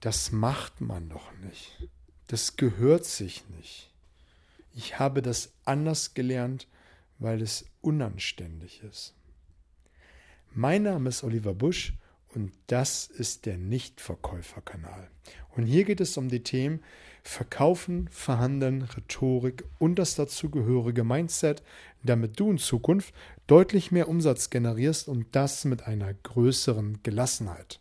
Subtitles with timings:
[0.00, 1.88] das macht man doch nicht.
[2.28, 3.90] Das gehört sich nicht.
[4.74, 6.68] Ich habe das anders gelernt,
[7.18, 9.14] weil es unanständig ist.
[10.54, 11.94] Mein Name ist Oliver Busch
[12.34, 15.08] und das ist der Nichtverkäuferkanal.
[15.56, 16.80] Und hier geht es um die Themen
[17.22, 21.62] Verkaufen, Verhandeln, Rhetorik und das dazugehörige Mindset,
[22.02, 23.12] damit du in Zukunft
[23.46, 27.80] deutlich mehr Umsatz generierst und das mit einer größeren Gelassenheit.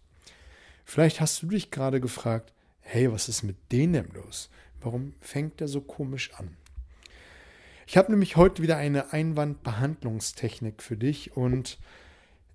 [0.87, 4.49] Vielleicht hast du dich gerade gefragt, hey, was ist mit denen los?
[4.79, 6.55] Warum fängt der so komisch an?
[7.85, 11.77] Ich habe nämlich heute wieder eine Einwandbehandlungstechnik für dich und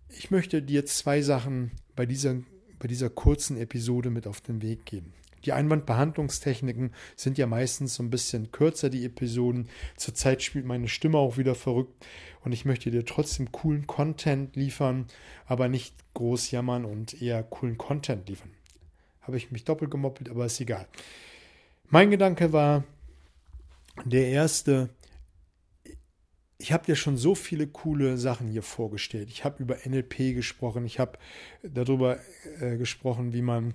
[0.09, 2.37] ich möchte dir zwei Sachen bei dieser,
[2.79, 5.13] bei dieser kurzen Episode mit auf den Weg geben.
[5.45, 9.69] Die Einwandbehandlungstechniken sind ja meistens so ein bisschen kürzer, die Episoden.
[9.97, 12.07] Zurzeit spielt meine Stimme auch wieder verrückt
[12.43, 15.07] und ich möchte dir trotzdem coolen Content liefern,
[15.47, 18.51] aber nicht groß jammern und eher coolen Content liefern.
[19.23, 20.87] Habe ich mich doppelt gemoppelt, aber ist egal.
[21.89, 22.85] Mein Gedanke war,
[24.05, 24.89] der erste,
[26.59, 29.29] ich habe dir schon so viele coole Sachen hier vorgestellt.
[29.29, 31.19] Ich habe über NLP gesprochen, ich habe
[31.63, 32.19] darüber
[32.61, 33.75] äh, gesprochen, wie man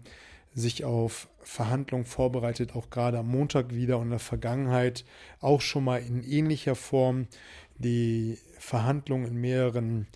[0.53, 5.05] sich auf Verhandlungen vorbereitet, auch gerade am Montag wieder und in der Vergangenheit
[5.39, 7.27] auch schon mal in ähnlicher Form
[7.77, 10.07] die Verhandlungen in mehreren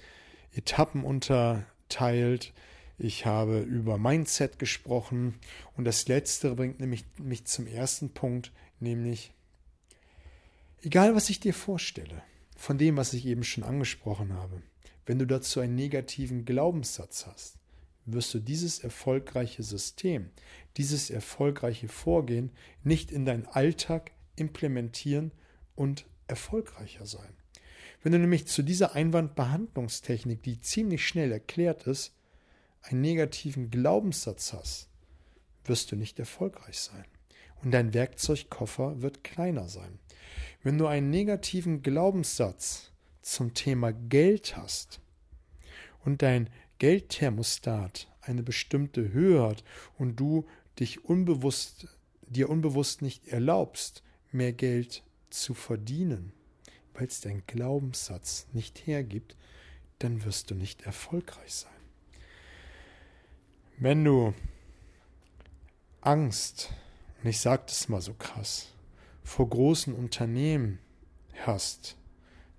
[0.54, 2.54] Etappen unterteilt.
[2.98, 5.36] Ich habe über Mindset gesprochen
[5.76, 9.32] und das letzte bringt nämlich mich zum ersten Punkt, nämlich
[10.82, 12.22] egal was ich dir vorstelle,
[12.58, 14.62] von dem, was ich eben schon angesprochen habe,
[15.06, 17.61] wenn du dazu einen negativen Glaubenssatz hast,
[18.06, 20.30] wirst du dieses erfolgreiche System,
[20.78, 22.52] dieses erfolgreiche Vorgehen
[22.84, 25.32] nicht in deinen Alltag implementieren
[25.76, 27.34] und erfolgreicher sein.
[28.04, 32.16] Wenn du nämlich zu dieser Einwandbehandlungstechnik, die ziemlich schnell erklärt ist,
[32.82, 34.90] einen negativen Glaubenssatz hast,
[35.66, 37.06] wirst du nicht erfolgreich sein.
[37.62, 40.00] Und dein Werkzeugkoffer wird kleiner sein.
[40.64, 45.00] Wenn du einen negativen Glaubenssatz zum Thema Geld hast
[46.04, 46.50] und dein
[46.82, 49.64] Geldthermostat eine bestimmte Höhe hat
[50.00, 50.48] und du
[50.80, 51.88] dich unbewusst,
[52.26, 56.34] dir unbewusst nicht erlaubst, mehr Geld zu verdienen,
[56.96, 59.36] weil es dein Glaubenssatz nicht hergibt,
[60.00, 61.72] dann wirst du nicht erfolgreich sein.
[63.78, 64.34] Wenn du
[66.02, 66.74] Angst,
[67.22, 68.74] und ich sage das mal so krass,
[69.24, 70.80] vor großen Unternehmen
[71.46, 71.96] hast,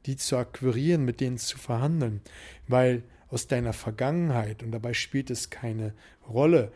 [0.07, 2.21] die zu akquirieren, mit denen zu verhandeln,
[2.69, 5.95] weil aus deiner Vergangenheit, und dabei spielt es keine
[6.29, 6.71] Rolle,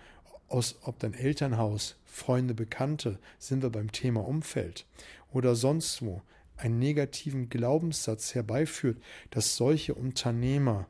[0.48, 4.86] aus, ob dein Elternhaus, Freunde, Bekannte, sind wir beim Thema Umfeld
[5.32, 6.22] oder sonst wo,
[6.56, 8.96] einen negativen Glaubenssatz herbeiführt,
[9.28, 10.88] dass solche Unternehmer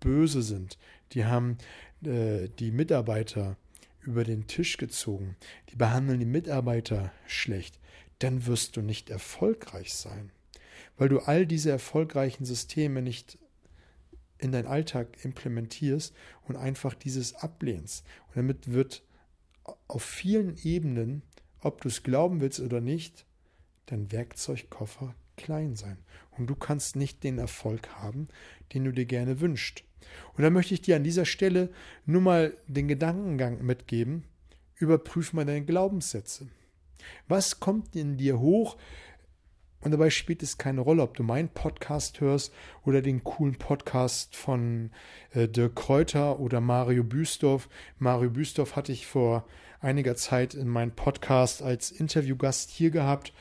[0.00, 0.76] böse sind,
[1.12, 1.58] die haben
[2.04, 3.56] äh, die Mitarbeiter
[4.02, 5.36] über den Tisch gezogen,
[5.70, 7.78] die behandeln die Mitarbeiter schlecht,
[8.18, 10.30] dann wirst du nicht erfolgreich sein,
[10.98, 13.38] weil du all diese erfolgreichen Systeme nicht
[14.38, 16.14] in deinen Alltag implementierst
[16.46, 18.04] und einfach dieses ablehnst.
[18.28, 19.02] Und damit wird
[19.88, 21.22] auf vielen Ebenen,
[21.60, 23.26] ob du es glauben willst oder nicht,
[23.86, 25.98] dein Werkzeugkoffer klein sein.
[26.36, 28.28] Und du kannst nicht den Erfolg haben,
[28.72, 29.84] den du dir gerne wünschst.
[30.34, 31.70] Und da möchte ich dir an dieser Stelle
[32.04, 34.24] nur mal den Gedankengang mitgeben.
[34.76, 36.48] Überprüf mal deine Glaubenssätze.
[37.28, 38.76] Was kommt in dir hoch,
[39.80, 42.52] und dabei spielt es keine Rolle, ob du meinen Podcast hörst
[42.84, 44.90] oder den coolen Podcast von
[45.32, 47.68] äh, Dirk Kräuter oder Mario Büstorf.
[47.98, 49.46] Mario Büstorf hatte ich vor
[49.80, 53.32] einiger Zeit in meinem Podcast als Interviewgast hier gehabt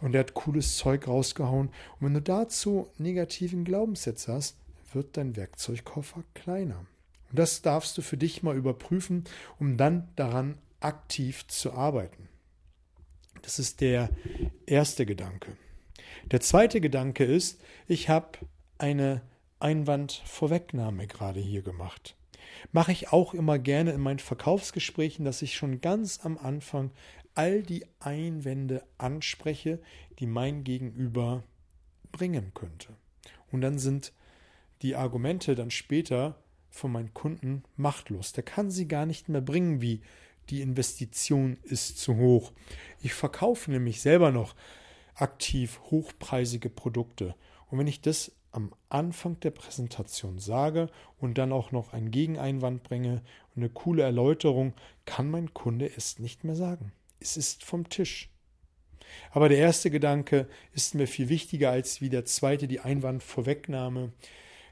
[0.00, 1.68] und er hat cooles Zeug rausgehauen.
[1.68, 4.56] Und wenn du dazu negativen Glaubenssatz hast,
[4.92, 6.86] wird dein Werkzeugkoffer kleiner.
[7.30, 9.24] Und das darfst du für dich mal überprüfen,
[9.58, 12.28] um dann daran aktiv zu arbeiten.
[13.42, 14.10] Das ist der
[14.66, 15.56] erste Gedanke.
[16.30, 18.38] Der zweite Gedanke ist, ich habe
[18.78, 19.22] eine
[19.60, 22.16] Einwandvorwegnahme gerade hier gemacht.
[22.72, 26.90] Mache ich auch immer gerne in meinen Verkaufsgesprächen, dass ich schon ganz am Anfang
[27.34, 29.80] all die Einwände anspreche,
[30.18, 31.42] die mein Gegenüber
[32.12, 32.88] bringen könnte.
[33.50, 34.12] Und dann sind
[34.82, 36.36] die Argumente dann später
[36.70, 38.32] von meinem Kunden machtlos.
[38.32, 40.00] Der kann sie gar nicht mehr bringen, wie
[40.50, 42.52] die Investition ist zu hoch.
[43.02, 44.54] Ich verkaufe nämlich selber noch
[45.14, 47.34] aktiv hochpreisige Produkte.
[47.70, 50.88] Und wenn ich das am Anfang der Präsentation sage
[51.18, 53.22] und dann auch noch einen Gegeneinwand bringe
[53.54, 54.74] und eine coole Erläuterung,
[55.06, 56.92] kann mein Kunde es nicht mehr sagen.
[57.18, 58.30] Es ist vom Tisch.
[59.30, 64.12] Aber der erste Gedanke ist mir viel wichtiger als wie der zweite, die Einwandvorwegnahme.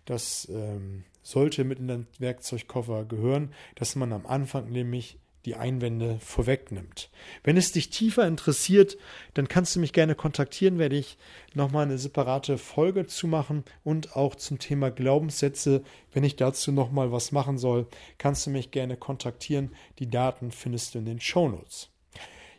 [0.04, 6.18] Das ähm, sollte mit in den Werkzeugkoffer gehören, dass man am Anfang nämlich die Einwände
[6.20, 7.10] vorwegnimmt.
[7.42, 8.96] Wenn es dich tiefer interessiert,
[9.34, 11.18] dann kannst du mich gerne kontaktieren, werde ich
[11.54, 15.82] nochmal eine separate Folge zu machen und auch zum Thema Glaubenssätze.
[16.12, 17.86] Wenn ich dazu nochmal was machen soll,
[18.18, 19.70] kannst du mich gerne kontaktieren.
[19.98, 21.88] Die Daten findest du in den Shownotes.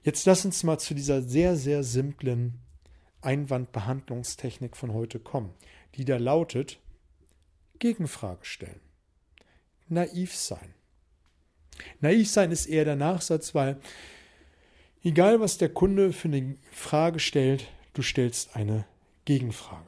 [0.04, 2.60] Jetzt lass uns mal zu dieser sehr, sehr simplen
[3.22, 5.54] Einwandbehandlungstechnik von heute kommen,
[5.96, 6.80] die da lautet,
[7.80, 8.82] Gegenfrage stellen.
[9.88, 10.74] Naiv sein.
[12.04, 13.78] Naiv sein ist eher der Nachsatz, weil
[15.06, 18.86] egal was der Kunde für eine Frage stellt, du stellst eine
[19.24, 19.88] Gegenfrage.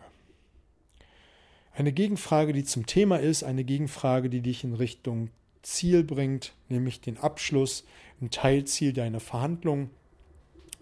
[1.74, 5.30] Eine Gegenfrage, die zum Thema ist, eine Gegenfrage, die dich in Richtung
[5.62, 7.84] Ziel bringt, nämlich den Abschluss,
[8.22, 9.90] ein Teilziel deiner Verhandlung.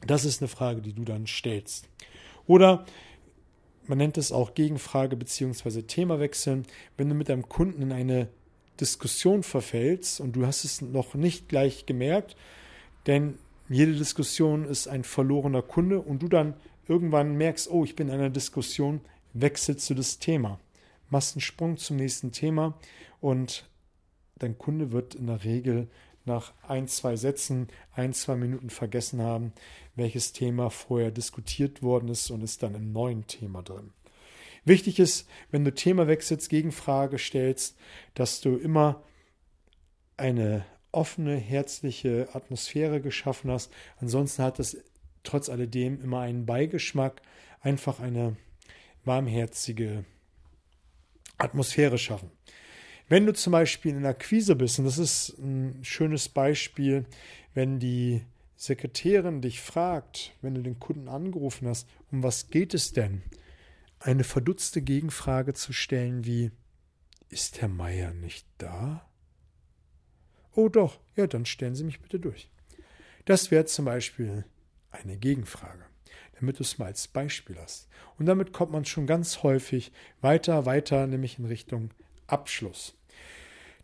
[0.05, 1.89] Das ist eine Frage, die du dann stellst.
[2.45, 2.85] Oder
[3.87, 5.81] man nennt es auch Gegenfrage bzw.
[5.81, 8.29] Themawechseln, wenn du mit deinem Kunden in eine
[8.79, 12.35] Diskussion verfällst und du hast es noch nicht gleich gemerkt,
[13.07, 13.37] denn
[13.69, 16.55] jede Diskussion ist ein verlorener Kunde und du dann
[16.87, 19.01] irgendwann merkst, oh, ich bin in einer Diskussion,
[19.33, 20.59] wechselst du das Thema,
[21.09, 22.77] machst einen Sprung zum nächsten Thema
[23.21, 23.69] und
[24.37, 25.87] dein Kunde wird in der Regel
[26.25, 29.53] nach ein, zwei Sätzen, ein, zwei Minuten vergessen haben,
[29.95, 33.91] welches Thema vorher diskutiert worden ist und ist dann im neuen Thema drin.
[34.65, 37.77] Wichtig ist, wenn du Thema wechselst, Gegenfrage stellst,
[38.13, 39.03] dass du immer
[40.15, 43.73] eine offene, herzliche Atmosphäre geschaffen hast.
[43.97, 44.77] Ansonsten hat es
[45.23, 47.21] trotz alledem immer einen Beigeschmack,
[47.61, 48.37] einfach eine
[49.03, 50.05] warmherzige
[51.37, 52.31] Atmosphäre schaffen.
[53.09, 57.05] Wenn du zum Beispiel in einer Quise bist, und das ist ein schönes Beispiel,
[57.53, 58.21] wenn die
[58.55, 63.23] Sekretärin dich fragt, wenn du den Kunden angerufen hast, um was geht es denn?
[64.03, 66.51] Eine verdutzte Gegenfrage zu stellen wie
[67.29, 69.09] Ist Herr Meier nicht da?
[70.55, 72.49] Oh doch, ja, dann stellen Sie mich bitte durch.
[73.25, 74.45] Das wäre zum Beispiel
[74.91, 75.85] eine Gegenfrage,
[76.39, 77.87] damit du es mal als Beispiel hast.
[78.19, 81.91] Und damit kommt man schon ganz häufig weiter, weiter, nämlich in Richtung
[82.27, 82.95] Abschluss.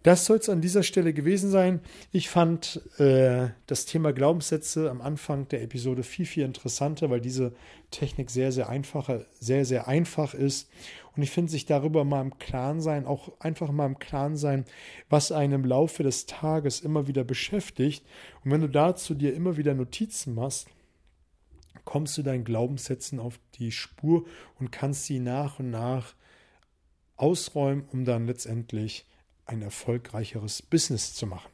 [0.03, 1.81] Das soll es an dieser Stelle gewesen sein.
[2.11, 7.53] Ich fand äh, das Thema Glaubenssätze am Anfang der Episode viel, viel interessanter, weil diese
[7.91, 9.09] Technik sehr, sehr einfach,
[9.39, 10.69] sehr, sehr einfach ist.
[11.17, 14.63] Und ich finde sich darüber mal im Klaren sein, auch einfach mal im Klaren sein,
[15.09, 18.05] was einen im Laufe des Tages immer wieder beschäftigt.
[18.45, 20.67] Und wenn du dazu dir immer wieder Notizen machst,
[21.83, 24.25] kommst du deinen Glaubenssätzen auf die Spur
[24.59, 26.13] und kannst sie nach und nach
[27.17, 29.05] ausräumen, um dann letztendlich
[29.49, 31.49] ein erfolgreicheres Business zu machen.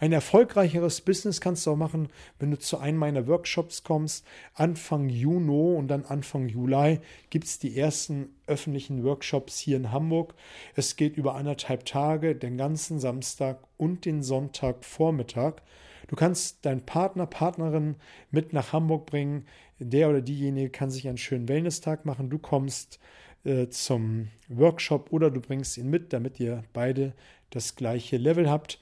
[0.00, 2.08] Ein erfolgreicheres Business kannst du auch machen,
[2.40, 4.26] wenn du zu einem meiner Workshops kommst.
[4.54, 6.98] Anfang Juni und dann Anfang Juli
[7.30, 10.34] gibt es die ersten öffentlichen Workshops hier in Hamburg.
[10.74, 15.62] Es geht über anderthalb Tage, den ganzen Samstag und den Sonntagvormittag.
[16.08, 17.94] Du kannst deinen Partner, Partnerin
[18.32, 19.46] mit nach Hamburg bringen.
[19.78, 22.28] Der oder diejenige kann sich einen schönen Wellness-Tag machen.
[22.28, 22.98] Du kommst
[23.44, 27.12] äh, zum Workshop oder du bringst ihn mit, damit ihr beide
[27.50, 28.78] das gleiche Level habt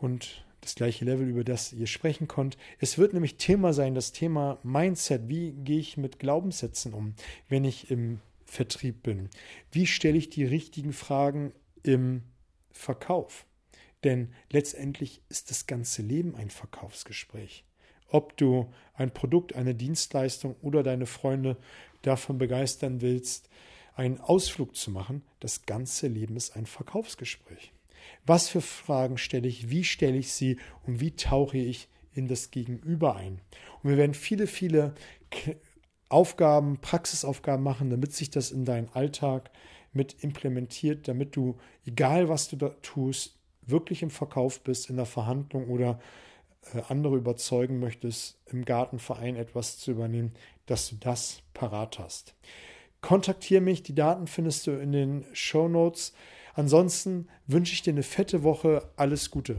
[0.00, 2.58] und das gleiche Level, über das ihr sprechen könnt.
[2.78, 5.28] Es wird nämlich Thema sein, das Thema Mindset.
[5.28, 7.14] Wie gehe ich mit Glaubenssätzen um,
[7.48, 9.30] wenn ich im Vertrieb bin?
[9.72, 11.52] Wie stelle ich die richtigen Fragen
[11.82, 12.22] im
[12.72, 13.46] Verkauf?
[14.04, 17.64] Denn letztendlich ist das ganze Leben ein Verkaufsgespräch.
[18.08, 21.56] Ob du ein Produkt, eine Dienstleistung oder deine Freunde
[22.02, 23.48] davon begeistern willst,
[23.94, 25.22] einen Ausflug zu machen.
[25.40, 27.72] Das ganze Leben ist ein Verkaufsgespräch.
[28.26, 32.50] Was für Fragen stelle ich, wie stelle ich sie und wie tauche ich in das
[32.50, 33.40] Gegenüber ein?
[33.82, 34.94] Und wir werden viele, viele
[36.08, 39.50] Aufgaben, Praxisaufgaben machen, damit sich das in deinen Alltag
[39.92, 45.06] mit implementiert, damit du, egal was du da tust, wirklich im Verkauf bist, in der
[45.06, 46.00] Verhandlung oder
[46.74, 50.32] äh, andere überzeugen möchtest, im Gartenverein etwas zu übernehmen,
[50.66, 52.34] dass du das parat hast
[53.00, 53.82] kontaktiere mich.
[53.82, 56.12] Die Daten findest du in den Show Notes.
[56.54, 58.90] Ansonsten wünsche ich dir eine fette Woche.
[58.96, 59.58] Alles Gute.